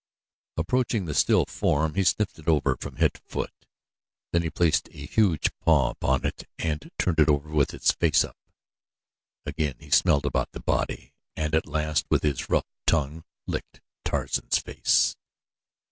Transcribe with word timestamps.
Approaching 0.57 1.05
the 1.05 1.13
still 1.13 1.45
form 1.45 1.93
he 1.93 2.03
sniffed 2.03 2.39
it 2.39 2.47
over 2.47 2.75
from 2.75 2.95
head 2.95 3.13
to 3.13 3.21
foot. 3.21 3.53
Then 4.31 4.41
he 4.41 4.49
placed 4.49 4.87
a 4.89 5.05
huge 5.05 5.51
paw 5.59 5.91
upon 5.91 6.25
it 6.25 6.49
and 6.57 6.89
turned 6.97 7.19
it 7.19 7.29
over 7.29 7.51
with 7.51 7.71
its 7.71 7.91
face 7.91 8.23
up. 8.23 8.35
Again 9.45 9.75
he 9.79 9.91
smelled 9.91 10.25
about 10.25 10.53
the 10.53 10.59
body 10.59 11.13
and 11.35 11.53
at 11.53 11.67
last 11.67 12.07
with 12.09 12.23
his 12.23 12.49
rough 12.49 12.73
tongue 12.87 13.25
licked 13.45 13.79
Tarzan's 14.03 14.57
face. 14.57 15.15